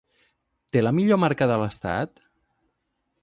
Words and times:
Té 0.75 0.81
la 0.83 0.93
millor 0.99 1.19
marca 1.25 1.49
de 1.53 1.59
l'estat? 1.65 2.21